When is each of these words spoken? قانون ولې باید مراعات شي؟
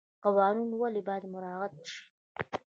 قانون 0.25 0.69
ولې 0.81 1.01
باید 1.07 1.23
مراعات 1.33 1.73
شي؟ 1.91 1.99